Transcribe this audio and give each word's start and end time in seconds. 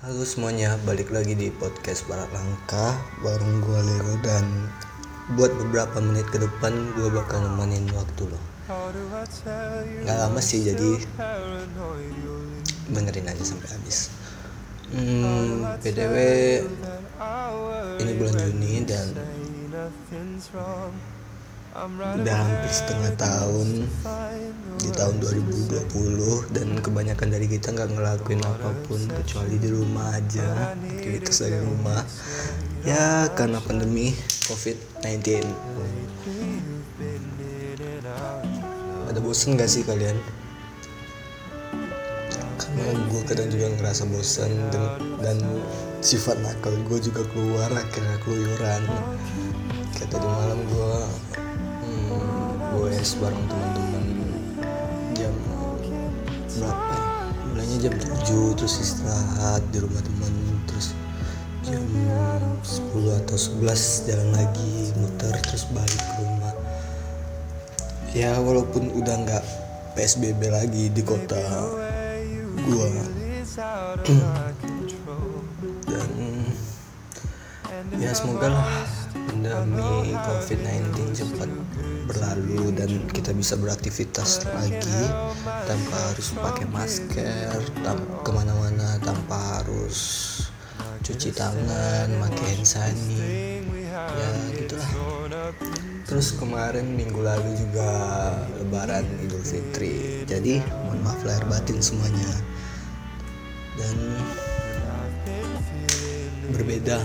Halo 0.00 0.24
semuanya, 0.24 0.80
balik 0.88 1.12
lagi 1.12 1.36
di 1.36 1.52
podcast 1.52 2.08
Barat 2.08 2.32
Langkah 2.32 2.96
bareng 3.20 3.60
gue 3.60 3.80
Leo 3.84 4.16
dan 4.24 4.72
buat 5.36 5.52
beberapa 5.60 6.00
menit 6.00 6.24
ke 6.32 6.40
depan 6.40 6.72
gue 6.96 7.12
bakal 7.12 7.44
nemenin 7.44 7.84
waktu 7.92 8.32
lo. 8.32 8.40
Gak 10.08 10.16
lama 10.24 10.40
sih 10.40 10.64
jadi 10.64 11.04
dengerin 12.88 13.28
aja 13.28 13.44
sampai 13.44 13.68
habis. 13.76 14.08
Hmm, 14.88 15.68
PDW 15.84 16.16
ini 18.00 18.12
bulan 18.16 18.34
Juni 18.40 18.80
dan 18.88 19.04
udah 21.74 22.36
hampir 22.36 22.72
setengah 22.72 23.12
tahun. 23.14 23.68
Di 24.80 24.90
tahun 24.96 25.20
2020 25.20 26.56
dan 26.56 26.68
kebanyakan 26.80 27.28
dari 27.30 27.46
kita 27.46 27.76
nggak 27.76 27.90
ngelakuin 27.94 28.40
apa 28.42 28.72
pun 28.88 29.00
kecuali 29.22 29.60
di 29.60 29.68
rumah 29.68 30.16
aja 30.16 30.74
aktivitas 30.74 31.44
dari 31.44 31.60
rumah. 31.60 32.00
Ya 32.82 33.28
karena 33.36 33.60
pandemi 33.60 34.16
COVID-19 34.48 35.44
ada 39.10 39.18
bosen 39.18 39.58
gak 39.58 39.66
sih 39.66 39.82
kalian? 39.82 40.16
Karena 42.56 42.84
gue 43.10 43.22
kadang 43.26 43.50
juga 43.50 43.66
ngerasa 43.74 44.06
bosan 44.06 44.54
dan, 44.70 45.02
dan 45.18 45.38
sifat 45.98 46.38
nakal 46.40 46.72
gue 46.86 46.98
juga 47.02 47.26
keluar 47.34 47.68
akhirnya 47.74 48.16
keluyuran. 48.22 48.82
Kayak 49.98 50.08
tadi 50.14 50.24
malam 50.30 50.62
gue 50.70 50.94
goes 52.80 53.12
bareng 53.20 53.44
teman-teman. 53.44 54.04
Jam 55.12 55.36
berapa 56.56 56.96
ya? 56.96 57.04
mulainya 57.52 57.76
jam 57.84 57.94
7 58.24 58.56
terus 58.56 58.74
istirahat 58.80 59.60
di 59.68 59.84
rumah 59.84 60.00
teman 60.00 60.32
terus 60.64 60.96
jam 61.60 61.84
10 62.64 63.20
atau 63.20 63.36
11 63.36 64.08
jalan 64.08 64.28
lagi 64.32 64.96
muter 64.96 65.34
terus 65.44 65.68
balik 65.76 66.00
ke 66.00 66.24
rumah. 66.24 66.56
Ya 68.16 68.40
walaupun 68.40 68.96
udah 68.96 69.28
nggak 69.28 69.44
PSBB 69.92 70.40
lagi 70.48 70.88
di 70.88 71.04
kota 71.04 71.68
gua. 72.64 72.88
Dan 75.84 76.08
ya 78.00 78.16
semoga 78.16 78.48
lah 78.48 78.99
pandemi 79.30 80.10
COVID-19 80.10 81.14
cepat 81.14 81.50
berlalu 82.10 82.74
dan 82.74 82.90
kita 83.14 83.30
bisa 83.30 83.54
beraktivitas 83.54 84.42
lagi 84.50 85.06
tanpa 85.70 85.96
harus 86.10 86.34
pakai 86.34 86.66
masker 86.66 87.62
tam 87.86 88.02
ke 88.26 88.30
mana-mana 88.34 88.98
tanpa 88.98 89.62
harus 89.62 89.98
cuci 91.06 91.30
tangan 91.30 92.10
pakai 92.10 92.46
hand 92.58 92.66
sanitizer 92.66 93.62
ya 94.10 94.30
gitulah. 94.58 94.92
Terus 96.10 96.34
kemarin 96.34 96.98
minggu 96.98 97.22
lalu 97.22 97.54
juga 97.54 97.90
lebaran 98.58 99.06
idul 99.22 99.46
fitri. 99.46 100.26
Jadi 100.26 100.58
mohon 100.82 101.06
maaf 101.06 101.22
lahir 101.22 101.46
batin 101.46 101.78
semuanya. 101.78 102.34
Dan 103.78 103.96
berbeda 106.50 106.98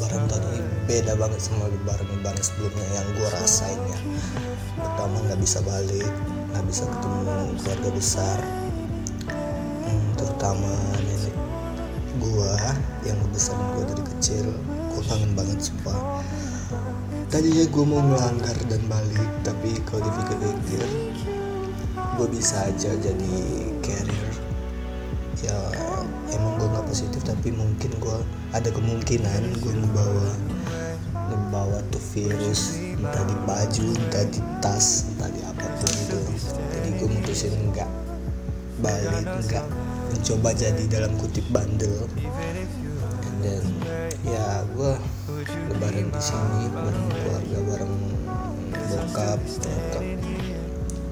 lebaran 0.00 0.32
tahun 0.32 0.44
ini 0.56 0.60
beda 0.88 1.12
banget 1.20 1.40
sama 1.44 1.68
lebaran 1.68 2.08
lebaran 2.08 2.40
sebelumnya 2.40 2.88
yang 2.96 3.04
gue 3.20 3.28
rasain 3.36 3.76
ya. 3.84 4.00
Pertama 4.80 5.20
nggak 5.28 5.40
bisa 5.44 5.60
balik 5.60 6.08
nggak 6.56 6.64
bisa 6.64 6.88
ketemu 6.88 7.20
keluarga 7.60 7.90
besar. 7.92 8.38
Hmm, 9.84 10.08
terutama 10.16 10.72
nenek 11.04 11.36
gue 12.16 12.52
yang 13.04 13.16
ngebesarin 13.20 13.60
gue 13.76 13.84
dari 13.92 14.04
kecil 14.16 14.46
gue 14.64 15.02
kangen 15.04 15.36
banget 15.36 15.68
sumpah. 15.68 16.24
Tadinya 17.28 17.64
gue 17.68 17.84
mau 17.84 18.00
melanggar 18.00 18.56
dan 18.72 18.80
balik 18.88 19.28
tapi 19.44 19.84
kalau 19.84 20.00
dipikir-pikir 20.00 20.80
gue 21.92 22.26
bisa 22.32 22.72
aja 22.72 22.96
jadi 22.96 23.36
carrier 23.84 24.49
ya 25.40 25.56
emang 26.36 26.60
gue 26.60 26.68
nggak 26.68 26.86
positif 26.88 27.20
tapi 27.24 27.48
mungkin 27.54 27.90
gue 27.96 28.18
ada 28.52 28.68
kemungkinan 28.68 29.42
gue 29.60 29.72
ngebawa 29.72 30.28
ngebawa 31.30 31.78
tuh 31.94 32.02
virus 32.12 32.76
entah 32.76 33.24
di 33.24 33.36
baju 33.48 33.86
entah 33.96 34.24
di 34.28 34.40
tas 34.60 35.08
entah 35.14 35.30
di 35.32 35.40
apa 35.46 35.66
pun 35.80 35.90
itu. 35.90 36.18
Jadi 36.76 36.88
gue 37.00 37.08
mutusin 37.08 37.54
nggak 37.72 37.90
balik 38.84 39.26
nggak 39.48 39.66
mencoba 40.10 40.50
jadi 40.52 40.84
dalam 40.90 41.12
kutip 41.16 41.46
bandel. 41.54 42.04
And 43.24 43.36
then 43.40 43.64
ya 44.26 44.66
gue 44.76 44.92
lebaran 45.72 46.12
di 46.12 46.20
sini 46.20 46.68
bareng 46.68 47.06
keluarga 47.08 47.58
bareng 47.72 47.94
bokap 48.90 49.40
bokap 49.40 50.04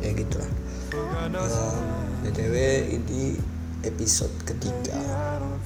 ya 0.05 0.11
gitulah 0.15 0.51
btw 2.23 2.55
ini 2.93 3.39
episode 3.87 4.35
ketiga. 4.43 4.99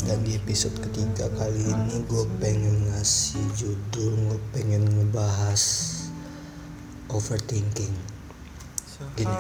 Dan 0.03 0.21
di 0.27 0.37
episode 0.37 0.77
ketiga 0.83 1.31
kali 1.39 1.63
ini 1.63 2.05
gue 2.11 2.25
pengen 2.43 2.91
ngasih 2.93 3.45
judul 3.57 4.13
gue 4.29 4.41
pengen 4.53 4.85
ngebahas 4.85 5.63
overthinking. 7.09 7.95
Gini. 9.17 9.35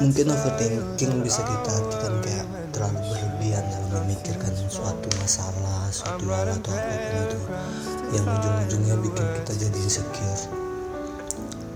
Mungkin 0.00 0.26
overthinking 0.30 1.12
bisa 1.20 1.40
kita 1.44 1.70
artikan 1.74 2.14
kayak 2.24 2.46
terlalu 2.72 3.00
berlebihan 3.04 3.64
dalam 3.68 3.90
memikirkan 4.06 4.52
suatu 4.70 5.08
masalah 5.20 5.90
suatu 5.92 6.24
hal 6.30 6.48
atau 6.54 6.72
apa 6.72 6.94
pun 6.96 7.16
itu. 7.28 7.38
Yang 8.14 8.26
ujung-ujungnya 8.30 8.96
bikin 9.02 9.26
kita 9.42 9.52
jadi 9.58 9.78
insecure 9.82 10.63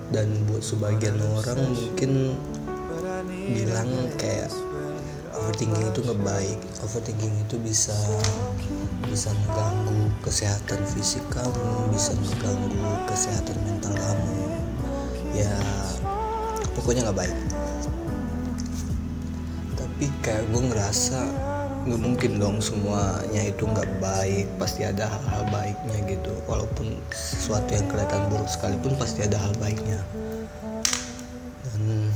dan 0.08 0.28
buat 0.48 0.64
sebagian 0.64 1.20
orang 1.36 1.60
mungkin 1.72 2.36
bilang 3.52 3.88
kayak 4.16 4.48
overthinking 5.36 5.84
itu 5.88 6.00
ngebaik 6.04 6.58
overthinking 6.84 7.34
itu 7.44 7.56
bisa 7.60 7.96
bisa 9.08 9.32
mengganggu 9.32 10.12
kesehatan 10.20 10.80
fisik 10.92 11.24
kamu 11.32 11.92
bisa 11.92 12.12
mengganggu 12.16 12.92
kesehatan 13.08 13.56
mental 13.64 13.92
kamu. 13.96 14.36
Ya 15.32 15.52
pokoknya 16.76 17.08
nggak 17.08 17.18
baik. 17.18 17.38
Tapi 19.74 20.06
kayak 20.22 20.44
gue 20.52 20.62
ngerasa 20.70 21.20
nggak 21.86 22.00
mungkin 22.00 22.32
dong 22.42 22.58
semuanya 22.58 23.42
itu 23.46 23.62
nggak 23.62 24.02
baik 24.02 24.46
pasti 24.58 24.82
ada 24.82 25.06
hal-hal 25.06 25.44
baiknya 25.52 25.98
gitu. 26.08 26.32
Walaupun 26.48 26.98
sesuatu 27.12 27.70
yang 27.70 27.86
kelihatan 27.86 28.26
buruk 28.32 28.48
sekalipun 28.50 28.96
pasti 28.98 29.22
ada 29.22 29.38
hal 29.38 29.52
baiknya. 29.62 30.00
Dan 31.62 32.10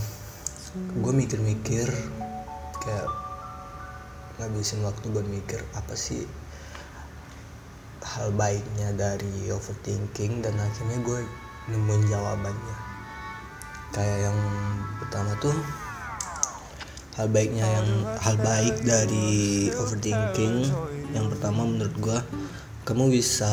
gue 0.98 1.12
mikir-mikir 1.12 1.86
kayak 2.82 3.08
ngabisin 4.40 4.82
waktu 4.82 5.06
buat 5.12 5.28
mikir 5.28 5.60
apa 5.76 5.94
sih 5.94 6.26
hal 8.02 8.34
baiknya 8.34 8.90
dari 8.98 9.52
overthinking 9.54 10.42
dan 10.42 10.58
akhirnya 10.58 10.98
gue 11.06 11.20
nemuin 11.70 12.04
jawabannya. 12.10 12.76
Kayak 13.92 14.18
yang 14.32 14.38
pertama 14.98 15.36
tuh 15.38 15.54
hal 17.12 17.28
baiknya 17.28 17.68
yang 17.68 17.88
hal 18.20 18.36
baik 18.40 18.80
dari 18.84 19.68
overthinking. 19.76 20.64
Yang 21.12 21.26
pertama 21.36 21.68
menurut 21.68 21.96
gue 22.00 22.18
kamu 22.82 23.14
bisa 23.14 23.52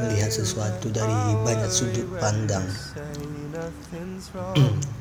melihat 0.00 0.32
sesuatu 0.32 0.90
dari 0.90 1.14
banyak 1.44 1.70
sudut 1.70 2.08
pandang. 2.18 2.64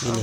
Ini 0.00 0.22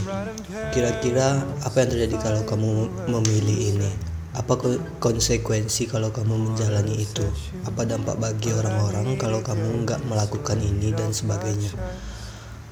kira-kira 0.73 1.45
apa 1.61 1.85
yang 1.85 1.89
terjadi 1.93 2.17
kalau 2.17 2.41
kamu 2.49 2.89
memilih 3.13 3.77
ini? 3.77 3.91
Apa 4.33 4.57
konsekuensi 4.97 5.85
kalau 5.85 6.09
kamu 6.09 6.33
menjalani 6.49 7.05
itu? 7.05 7.21
Apa 7.61 7.85
dampak 7.85 8.17
bagi 8.17 8.49
orang-orang 8.57 9.21
kalau 9.21 9.45
kamu 9.45 9.85
nggak 9.85 10.01
melakukan 10.09 10.57
ini 10.57 10.97
dan 10.97 11.13
sebagainya? 11.13 11.77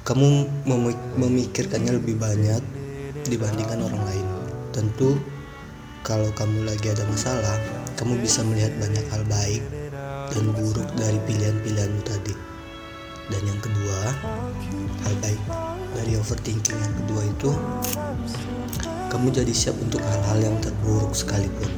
Kamu 0.01 0.50
memikirkannya 1.13 1.94
lebih 2.01 2.18
banyak 2.18 2.75
dibandingkan 3.30 3.81
orang 3.81 4.01
lain. 4.06 4.27
Tentu 4.72 5.18
kalau 6.06 6.30
kamu 6.38 6.69
lagi 6.69 6.94
ada 6.94 7.01
masalah, 7.10 7.57
kamu 7.98 8.22
bisa 8.22 8.45
melihat 8.45 8.69
banyak 8.77 9.06
hal 9.10 9.24
baik 9.25 9.63
dan 10.30 10.45
buruk 10.54 10.86
dari 10.94 11.18
pilihan-pilihanmu 11.25 12.01
tadi. 12.06 12.36
Dan 13.33 13.42
yang 13.50 13.57
kedua, 13.57 14.13
hal 15.01 15.13
baik 15.18 15.42
dari 15.98 16.13
overthinking 16.13 16.77
yang 16.77 16.95
kedua 17.01 17.22
itu 17.25 17.51
kamu 19.10 19.33
jadi 19.33 19.54
siap 19.56 19.80
untuk 19.81 20.04
hal-hal 20.06 20.38
yang 20.45 20.56
terburuk 20.62 21.18
sekalipun. 21.18 21.72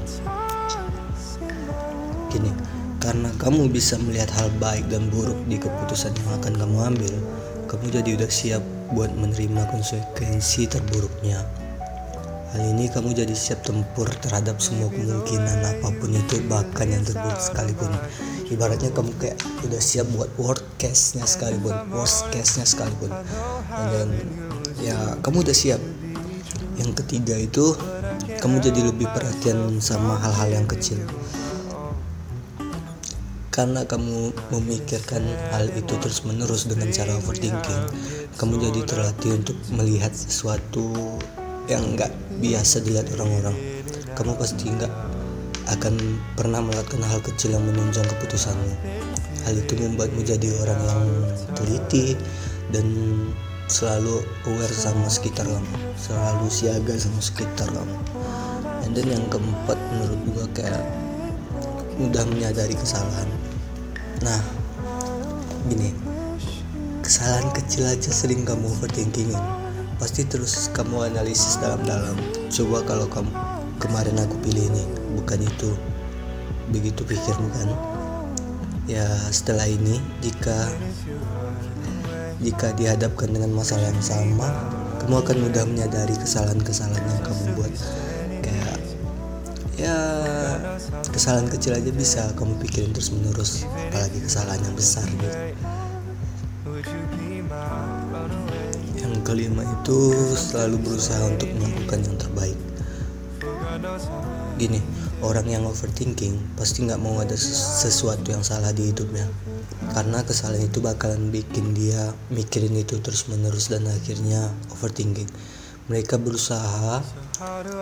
Gini, 2.28 2.52
karena 3.00 3.32
kamu 3.40 3.72
bisa 3.72 3.96
melihat 4.04 4.28
hal 4.36 4.52
baik 4.60 4.92
dan 4.92 5.08
buruk 5.08 5.40
di 5.48 5.56
keputusan 5.56 6.12
yang 6.12 6.30
akan 6.36 6.54
kamu 6.60 6.78
ambil, 6.92 7.14
kamu 7.72 7.86
jadi 7.96 8.10
udah 8.20 8.32
siap 8.32 8.64
buat 8.94 9.12
menerima 9.16 9.68
konsekuensi 9.72 10.69
terburuknya. 10.69 11.44
Hal 12.56 12.63
ini 12.63 12.88
kamu 12.88 13.12
jadi 13.12 13.36
siap 13.36 13.68
tempur 13.68 14.07
terhadap 14.24 14.63
semua 14.63 14.88
kemungkinan 14.88 15.60
apa 15.68 15.92
pun 16.00 16.12
itu 16.16 16.39
bahkan 16.48 16.88
yang 16.88 17.04
terburuk 17.04 17.39
sekalipun. 17.44 17.92
Ibaratnya 18.48 18.95
kamu 18.95 19.12
kayak 19.19 19.36
udah 19.68 19.81
siap 19.84 20.07
buat 20.16 20.31
worst 20.39 20.63
case-nya 20.80 21.28
sekalipun, 21.28 21.75
worst 21.92 22.31
case-nya 22.31 22.63
sekalipun. 22.63 23.12
Dan 23.68 24.07
ya 24.80 25.19
kamu 25.19 25.44
udah 25.44 25.56
siap. 25.56 25.81
Yang 26.80 27.04
ketiga 27.04 27.36
itu 27.36 27.75
kamu 28.39 28.63
jadi 28.63 28.80
lebih 28.94 29.12
perhatian 29.12 29.84
sama 29.84 30.16
hal-hal 30.22 30.62
yang 30.62 30.68
kecil 30.69 31.04
karena 33.57 33.81
kamu 33.89 34.38
memikirkan 34.54 35.25
hal 35.50 35.65
itu 35.74 35.98
terus 35.98 36.21
menerus 36.21 36.69
dengan 36.69 36.94
cara 36.94 37.18
overthinking 37.18 37.89
kamu 38.38 38.69
jadi 38.69 38.86
terlatih 38.86 39.42
untuk 39.42 39.57
melihat 39.74 40.13
sesuatu 40.13 40.94
yang 41.65 41.98
nggak 41.98 42.13
biasa 42.38 42.86
dilihat 42.86 43.09
orang-orang. 43.18 43.57
Kamu 44.13 44.38
pasti 44.38 44.69
nggak 44.69 44.94
akan 45.74 45.98
pernah 46.38 46.62
melakukan 46.62 47.01
hal 47.01 47.18
kecil 47.25 47.57
yang 47.57 47.65
menunjang 47.65 48.06
keputusanmu. 48.06 48.77
Hal 49.50 49.57
itu 49.57 49.74
membuatmu 49.74 50.21
jadi 50.21 50.53
orang 50.62 50.80
yang 50.86 51.01
teliti 51.57 52.13
dan 52.69 52.86
selalu 53.74 54.21
aware 54.48 54.71
sama 54.71 55.10
sekitar 55.10 55.44
kamu 55.44 55.75
selalu 55.98 56.45
siaga 56.48 56.94
sama 56.94 57.19
sekitar 57.25 57.68
kamu. 57.74 57.98
Then 58.95 59.13
yang 59.13 59.25
keempat 59.33 59.77
menurut 59.94 60.21
gua 60.31 60.45
kayak 60.56 60.86
mudah 62.00 62.24
menyadari 62.30 62.74
kesalahan 62.74 63.30
nah 64.24 64.42
gini. 65.68 65.92
Kesalahan 67.04 67.56
kecil 67.56 67.88
aja 67.88 68.12
sering 68.12 68.44
kamu 68.44 68.68
overthinkingin. 68.68 69.40
Pasti 69.96 70.28
terus 70.28 70.68
kamu 70.75 71.08
analisis 71.08 71.56
dalam-dalam. 71.58 72.19
Coba 72.52 72.84
kalau 72.84 73.08
kamu 73.08 73.31
kemarin 73.80 74.19
aku 74.19 74.36
pilih 74.44 74.68
ini 74.68 74.84
bukan 75.16 75.40
itu. 75.40 75.72
Begitu 76.68 77.08
pikirmu 77.08 77.48
kan? 77.56 77.69
Ya 78.88 79.08
setelah 79.31 79.68
ini 79.68 80.00
jika 80.20 80.68
jika 82.38 82.75
dihadapkan 82.78 83.34
dengan 83.34 83.52
masalah 83.52 83.90
yang 83.90 84.04
sama 84.04 84.48
kamu 85.04 85.24
akan 85.24 85.38
mudah 85.48 85.63
menyadari 85.68 86.16
kesalahan-kesalahan 86.20 87.02
yang 87.02 87.24
kamu 87.24 87.44
buat 87.58 87.74
ya 89.77 89.97
kesalahan 91.13 91.47
kecil 91.53 91.77
aja 91.77 91.91
bisa 91.94 92.21
kamu 92.33 92.57
pikirin 92.65 92.91
terus 92.91 93.13
menerus 93.13 93.63
apalagi 93.94 94.19
kesalahan 94.25 94.62
yang 94.65 94.75
besar 94.75 95.06
gitu 95.06 95.38
yang 98.97 99.13
kelima 99.25 99.63
itu 99.63 100.13
selalu 100.35 100.77
berusaha 100.83 101.25
untuk 101.25 101.50
melakukan 101.57 102.00
yang 102.06 102.18
terbaik. 102.19 102.57
Gini 104.57 104.81
orang 105.21 105.47
yang 105.50 105.63
overthinking 105.65 106.38
pasti 106.57 106.85
nggak 106.85 107.01
mau 107.01 107.18
ada 107.21 107.33
sesuatu 107.38 108.29
yang 108.29 108.45
salah 108.45 108.74
di 108.74 108.94
hidupnya. 108.94 109.25
Karena 109.94 110.21
kesalahan 110.21 110.69
itu 110.69 110.83
bakalan 110.83 111.33
bikin 111.33 111.74
dia 111.74 112.13
mikirin 112.29 112.77
itu 112.77 113.00
terus 113.01 113.25
menerus 113.31 113.69
dan 113.71 113.85
akhirnya 113.88 114.53
overthinking. 114.74 115.29
Mereka 115.88 116.19
berusaha 116.19 117.01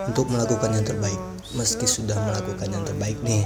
untuk 0.08 0.28
melakukan 0.28 0.70
yang 0.76 0.84
terbaik. 0.84 1.20
Meski 1.56 1.88
sudah 1.88 2.16
melakukan 2.20 2.68
yang 2.68 2.84
terbaik 2.84 3.16
nih 3.24 3.44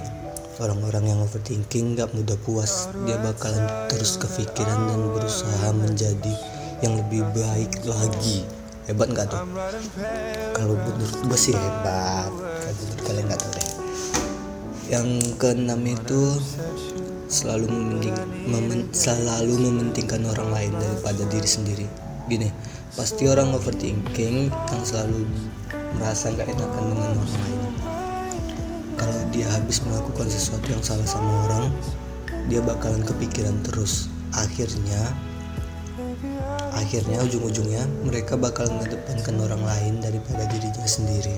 orang-orang 0.60 1.08
yang 1.08 1.18
overthinking 1.24 1.96
gak 1.96 2.12
mudah 2.12 2.36
puas. 2.44 2.90
Dia 3.08 3.16
bakalan 3.22 3.64
terus 3.88 4.20
kepikiran 4.20 4.90
dan 4.90 5.00
berusaha 5.10 5.68
menjadi 5.72 6.34
yang 6.84 7.00
lebih 7.00 7.24
baik 7.32 7.72
lagi. 7.88 8.44
Hebat 8.88 9.12
nggak 9.12 9.26
tuh? 9.30 9.40
Kalau 10.56 10.74
menurut 10.74 11.20
gue 11.30 11.38
sih 11.38 11.54
hebat. 11.54 12.26
Kalau 12.26 13.02
kalian 13.06 13.24
nggak 13.28 13.40
tahu 13.40 13.52
deh. 13.54 13.68
Yang 14.90 15.08
keenam 15.38 15.80
itu 15.86 16.22
selalu 17.30 17.70
mementing, 17.70 18.16
memen, 18.50 18.80
selalu 18.90 19.54
mementingkan 19.54 20.26
orang 20.26 20.50
lain 20.50 20.72
daripada 20.74 21.22
diri 21.30 21.46
sendiri. 21.46 21.86
Gini 22.26 22.50
pasti 22.98 23.30
orang 23.30 23.54
overthinking 23.54 24.50
yang 24.50 24.82
selalu 24.82 25.22
merasa 25.96 26.30
gak 26.34 26.46
enakan 26.46 26.84
dengan 26.92 27.08
orang 27.16 27.30
lain. 27.30 27.60
Kalau 29.00 29.20
dia 29.32 29.46
habis 29.48 29.80
melakukan 29.82 30.28
sesuatu 30.28 30.66
yang 30.68 30.82
salah 30.84 31.08
sama 31.08 31.30
orang 31.48 31.66
dia 32.46 32.60
bakalan 32.60 33.00
kepikiran 33.06 33.56
terus. 33.64 34.10
Akhirnya 34.34 35.00
akhirnya 36.70 37.22
ujung-ujungnya 37.26 37.86
mereka 38.06 38.38
bakal 38.38 38.68
mengedepankan 38.70 39.36
orang 39.40 39.62
lain 39.64 39.94
daripada 40.02 40.46
dirinya 40.50 40.86
sendiri. 40.86 41.36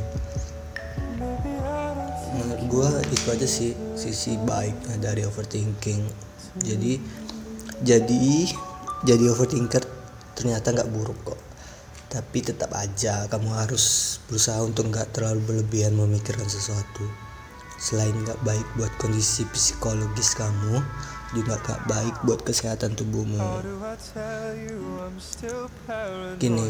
Menurut 2.32 2.62
gue 2.66 2.88
itu 3.12 3.26
aja 3.28 3.46
sih 3.48 3.72
sisi 3.94 4.40
baiknya 4.42 4.96
dari 4.98 5.22
overthinking. 5.28 6.02
Jadi 6.60 7.00
jadi 7.82 8.48
jadi 9.02 9.24
overthinker 9.32 9.82
ternyata 10.36 10.72
nggak 10.72 10.90
buruk 10.90 11.18
kok 11.22 11.51
tapi 12.12 12.44
tetap 12.44 12.76
aja 12.76 13.24
kamu 13.32 13.48
harus 13.56 14.20
berusaha 14.28 14.60
untuk 14.60 14.92
nggak 14.92 15.16
terlalu 15.16 15.40
berlebihan 15.48 15.96
memikirkan 15.96 16.44
sesuatu. 16.44 17.08
Selain 17.80 18.12
nggak 18.12 18.36
baik 18.44 18.68
buat 18.76 18.92
kondisi 19.00 19.48
psikologis 19.48 20.36
kamu 20.36 20.84
juga 21.32 21.56
gak 21.64 21.88
baik 21.88 22.14
buat 22.28 22.44
kesehatan 22.44 22.92
tubuhmu. 22.92 23.40
Gini 26.36 26.66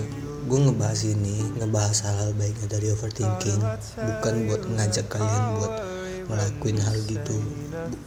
gue 0.46 0.58
ngebahas 0.62 1.02
ini 1.02 1.58
ngebahas 1.58 1.98
hal-hal 2.06 2.30
baiknya 2.38 2.68
dari 2.70 2.94
overthinking 2.94 3.60
bukan 3.98 4.34
buat 4.46 4.62
ngajak 4.62 5.06
kalian 5.10 5.44
buat 5.58 5.72
ngelakuin 6.30 6.78
hal 6.78 6.96
gitu. 7.10 7.36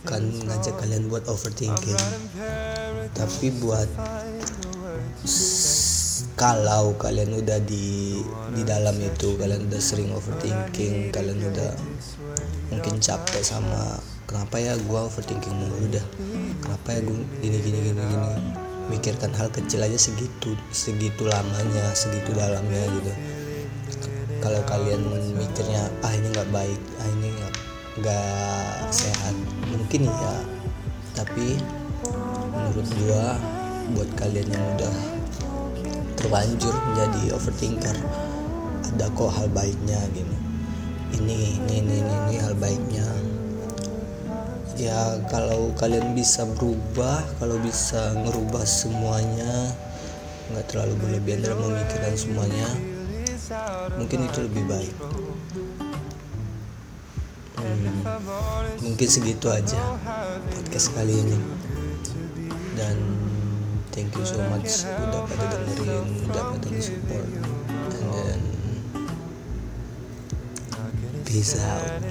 Bukan 0.02 0.22
ngajak 0.48 0.76
kalian 0.80 1.12
buat 1.12 1.28
overthinking. 1.28 2.00
Tapi 3.12 3.52
buat 3.60 3.92
kalau 6.36 7.00
kalian 7.00 7.32
udah 7.32 7.64
di 7.64 8.20
di 8.52 8.62
dalam 8.68 9.00
itu 9.00 9.40
kalian 9.40 9.72
udah 9.72 9.80
sering 9.80 10.12
overthinking 10.12 11.08
kalian 11.16 11.40
udah 11.48 11.72
mungkin 12.76 13.00
capek 13.00 13.40
sama 13.40 14.04
kenapa 14.28 14.60
ya 14.60 14.76
gue 14.76 15.00
overthinking 15.00 15.56
mulu 15.56 15.88
udah 15.88 16.06
kenapa 16.60 16.88
ya 16.92 17.00
gue 17.08 17.18
gini 17.40 17.58
gini 17.64 17.80
gini 17.92 18.02
gini? 18.04 18.32
Mikirkan 18.86 19.34
hal 19.34 19.50
kecil 19.50 19.82
aja 19.82 19.98
segitu 19.98 20.54
segitu 20.70 21.26
lamanya 21.26 21.90
segitu 21.98 22.36
dalamnya 22.38 22.86
gitu. 23.00 23.12
Kalau 24.44 24.62
kalian 24.70 25.02
mikirnya 25.40 25.90
ah 26.06 26.14
ini 26.14 26.30
nggak 26.30 26.52
baik 26.54 26.82
ah 27.02 27.08
ini 27.18 27.30
nggak 27.96 28.92
sehat 28.92 29.34
mungkin 29.72 30.12
ya 30.12 30.36
tapi 31.16 31.56
menurut 32.52 32.88
gue 32.92 33.26
buat 33.96 34.10
kalian 34.20 34.52
yang 34.52 34.66
udah 34.76 35.15
terlanjur 36.26 36.74
menjadi 36.74 37.38
overthinker. 37.38 37.98
Ada 38.90 39.14
kok 39.14 39.30
hal 39.30 39.48
baiknya 39.54 40.02
gitu 40.18 40.36
ini 41.16 41.56
ini 41.64 41.76
ini 41.80 41.96
ini, 42.02 42.16
ini 42.28 42.36
hal 42.42 42.56
baiknya. 42.58 43.08
Ya 44.76 45.22
kalau 45.32 45.72
kalian 45.80 46.12
bisa 46.12 46.44
berubah 46.44 47.24
kalau 47.40 47.56
bisa 47.64 48.12
ngerubah 48.26 48.66
semuanya 48.68 49.72
nggak 50.52 50.66
terlalu 50.68 50.94
berlebihan 51.00 51.40
dalam 51.48 51.60
memikirkan 51.64 52.14
semuanya 52.20 52.68
mungkin 53.96 54.28
itu 54.28 54.40
lebih 54.44 54.64
baik. 54.68 54.96
Hmm, 57.56 58.04
mungkin 58.84 59.08
segitu 59.08 59.48
aja 59.48 59.80
podcast 60.52 60.92
kali 60.92 61.16
ini 61.16 61.40
thank 63.96 64.12
you 64.12 64.26
so 64.28 64.36
much. 64.52 64.84
Udah 64.84 65.24
pada 65.24 65.56
dengerin 65.56 66.28
udah 66.28 66.60
pada 66.60 66.80
support. 66.84 67.32
And 67.96 68.12
then 68.12 68.44
peace 71.24 71.56
out 71.64 72.04